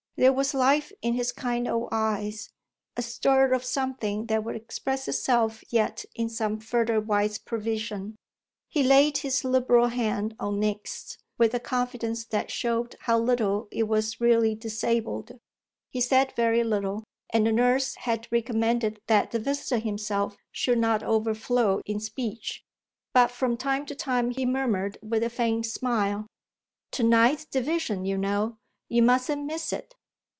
[0.17, 2.51] There was life in his kind old eyes,
[2.95, 8.15] a stir of something that would express itself yet in some further wise provision.
[8.67, 13.87] He laid his liberal hand on Nick's with a confidence that showed how little it
[13.87, 15.39] was really disabled.
[15.89, 21.01] He said very little, and the nurse had recommended that the visitor himself should not
[21.01, 22.63] overflow in speech;
[23.11, 26.27] but from time to time he murmured with a faint smile:
[26.91, 28.57] "To night's division, you know
[28.87, 29.95] you mustn't miss it."